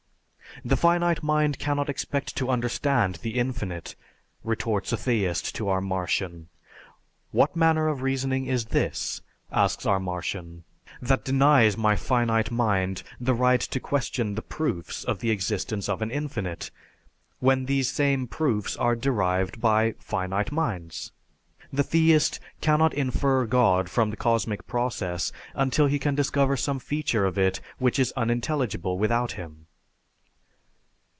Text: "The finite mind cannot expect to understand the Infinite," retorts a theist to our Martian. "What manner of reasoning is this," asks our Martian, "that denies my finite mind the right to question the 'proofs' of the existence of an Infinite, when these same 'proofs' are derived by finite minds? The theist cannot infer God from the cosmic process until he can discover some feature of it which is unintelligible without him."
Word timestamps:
"The 0.65 0.75
finite 0.75 1.23
mind 1.23 1.59
cannot 1.59 1.87
expect 1.89 2.35
to 2.35 2.49
understand 2.49 3.15
the 3.23 3.39
Infinite," 3.39 3.95
retorts 4.43 4.91
a 4.91 4.97
theist 4.97 5.55
to 5.55 5.69
our 5.69 5.79
Martian. 5.79 6.49
"What 7.31 7.55
manner 7.55 7.87
of 7.87 8.01
reasoning 8.01 8.47
is 8.47 8.65
this," 8.65 9.21
asks 9.49 9.85
our 9.85 9.99
Martian, 9.99 10.65
"that 11.01 11.23
denies 11.23 11.77
my 11.77 11.95
finite 11.95 12.51
mind 12.51 13.01
the 13.17 13.33
right 13.33 13.61
to 13.61 13.79
question 13.79 14.35
the 14.35 14.41
'proofs' 14.41 15.05
of 15.05 15.19
the 15.19 15.31
existence 15.31 15.87
of 15.87 16.01
an 16.01 16.11
Infinite, 16.11 16.69
when 17.39 17.65
these 17.65 17.89
same 17.89 18.27
'proofs' 18.27 18.75
are 18.75 18.95
derived 18.97 19.61
by 19.61 19.93
finite 19.99 20.51
minds? 20.51 21.13
The 21.71 21.81
theist 21.83 22.41
cannot 22.59 22.93
infer 22.93 23.45
God 23.45 23.89
from 23.89 24.09
the 24.09 24.17
cosmic 24.17 24.67
process 24.67 25.31
until 25.55 25.87
he 25.87 25.97
can 25.97 26.13
discover 26.13 26.57
some 26.57 26.77
feature 26.77 27.23
of 27.25 27.37
it 27.37 27.61
which 27.79 27.97
is 27.97 28.11
unintelligible 28.17 28.97
without 28.97 29.31
him." 29.31 29.67